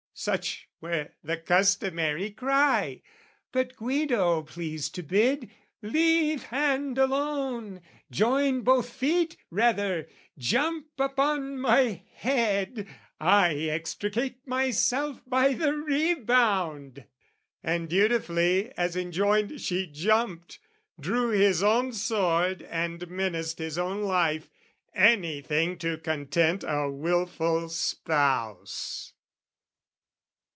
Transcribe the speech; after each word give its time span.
such 0.13 0.67
were 0.81 1.09
the 1.23 1.37
customary 1.37 2.29
cry: 2.29 3.01
But 3.51 3.75
Guido 3.75 4.43
pleased 4.43 4.93
to 4.95 5.03
bid 5.03 5.49
"Leave 5.81 6.43
hand 6.43 6.99
alone! 6.99 7.81
"Join 8.11 8.61
both 8.61 8.87
feet, 8.89 9.35
rather, 9.49 10.07
jump 10.37 10.89
upon 10.99 11.59
my 11.59 12.03
head, 12.13 12.87
"I 13.19 13.55
extricate 13.55 14.45
myself 14.45 15.21
by 15.25 15.53
the 15.53 15.73
rebound!" 15.73 17.05
And 17.63 17.89
dutifully 17.89 18.71
as 18.77 18.95
enjoined 18.95 19.59
she 19.59 19.87
jumped 19.87 20.59
Drew 20.99 21.29
his 21.31 21.63
own 21.63 21.93
sword 21.93 22.61
and 22.63 23.09
menaced 23.09 23.57
his 23.57 23.77
own 23.79 24.03
life, 24.03 24.51
Anything 24.93 25.79
to 25.79 25.97
content 25.97 26.63
a 26.67 26.91
wilful 26.91 27.69
spouse. 27.69 29.13